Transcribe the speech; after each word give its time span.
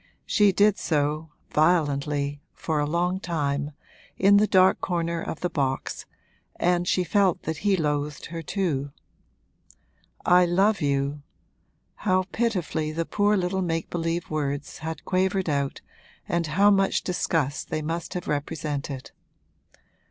She 0.25 0.51
did 0.51 0.79
so, 0.79 1.29
violently, 1.51 2.41
for 2.55 2.79
a 2.79 2.87
long 2.89 3.19
time, 3.19 3.73
in 4.17 4.37
the 4.37 4.47
dark 4.47 4.81
corner 4.81 5.21
of 5.21 5.41
the 5.41 5.49
box, 5.51 6.07
and 6.55 6.87
she 6.87 7.03
felt 7.03 7.43
that 7.43 7.57
he 7.57 7.77
loathed 7.77 8.25
her 8.33 8.41
too. 8.41 8.89
'I 10.25 10.45
love 10.47 10.81
you!' 10.81 11.21
how 11.97 12.23
pitifully 12.31 12.91
the 12.91 13.05
poor 13.05 13.37
little 13.37 13.61
make 13.61 13.91
believe 13.91 14.31
words 14.31 14.79
had 14.79 15.05
quavered 15.05 15.47
out 15.47 15.81
and 16.27 16.47
how 16.47 16.71
much 16.71 17.03
disgust 17.03 17.69
they 17.69 17.83
must 17.83 18.15
have 18.15 18.27
represented! 18.27 19.11